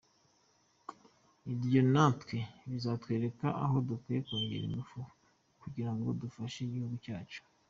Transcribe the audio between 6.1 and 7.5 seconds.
dufashe igihugu cyacu.